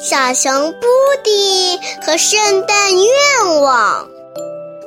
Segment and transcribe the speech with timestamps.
[0.00, 0.86] 小熊布
[1.22, 4.08] 迪和圣诞愿望。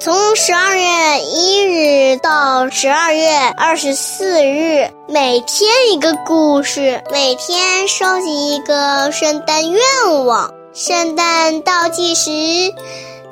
[0.00, 9.80] 从十二月一日到十二月二十四日，每天一个故事，每天收集一个圣诞愿
[10.24, 10.52] 望。
[10.72, 12.30] 圣诞倒计时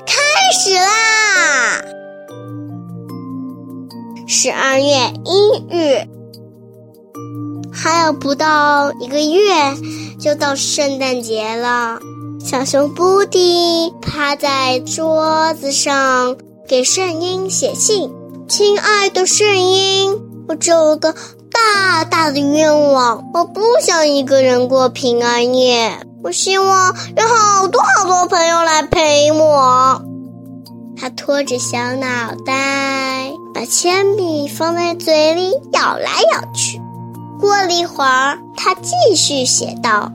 [0.07, 0.15] 开
[0.53, 1.83] 始啦！
[4.29, 4.85] 十二月
[5.25, 6.07] 一日，
[7.73, 9.77] 还有不到一个月
[10.19, 11.99] 就到圣诞节了。
[12.45, 16.37] 小熊布迪趴在桌子上
[16.69, 18.11] 给圣婴写信
[18.49, 21.15] ：“亲爱的圣婴，我只有个
[21.53, 30.03] 大大的愿望，我不想一个人过平安夜。”我希望有好多好多朋友来陪我。
[30.95, 36.79] 他拖着小脑袋，把铅笔放在嘴里咬来咬去。
[37.81, 40.13] 一会儿，他继续写道：“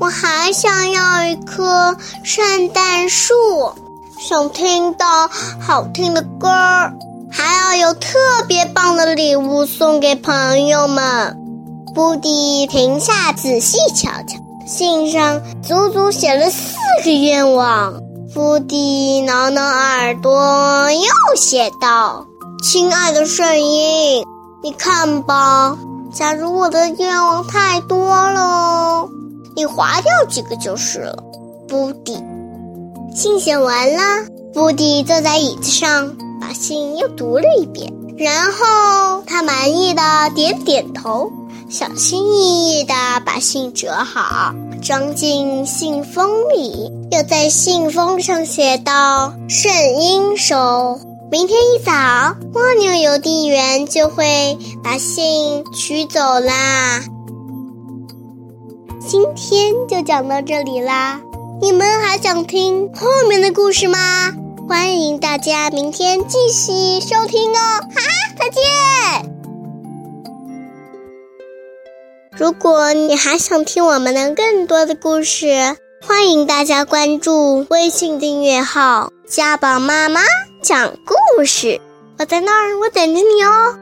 [0.00, 3.34] 我还想要一棵圣诞树，
[4.18, 5.28] 想听到
[5.60, 6.94] 好听的歌儿，
[7.30, 11.36] 还要有特别棒的礼物送给朋友们。”
[11.94, 14.40] 布迪停下，仔细瞧瞧。
[14.66, 16.72] 信上足足写了四
[17.04, 17.92] 个愿望。
[18.32, 22.24] 布迪挠挠耳朵，又写道
[22.64, 24.24] ：“亲爱的圣婴，
[24.62, 25.76] 你看吧，
[26.14, 29.08] 假如我的愿望太多了，
[29.56, 31.16] 你划掉几个就是了。”
[31.68, 32.22] 布迪，
[33.14, 34.02] 信写完了，
[34.52, 40.02] 布迪坐在椅子上，把信又读了一遍，然后他满意的
[40.34, 41.30] 点点头。
[41.70, 42.92] 小心翼翼地
[43.24, 51.00] 把信折好，装进信封里，又在信封上写道：“圣婴收。”
[51.32, 51.92] 明天一早，
[52.52, 52.61] 蜗牛
[53.02, 57.02] 邮递员就会把信取走啦。
[59.06, 61.20] 今天就讲到这里啦，
[61.60, 64.32] 你们还想听后面的故事吗？
[64.68, 67.80] 欢迎大家明天继续收听哦！
[67.92, 68.00] 哈，
[68.38, 68.62] 再见。
[72.30, 80.20] 如果你还想听我们的更多的故事，欢迎大家关注微信订阅号“家宝妈妈
[80.62, 81.80] 讲故事”。
[82.18, 83.78] 我在那儿，我等着你哦。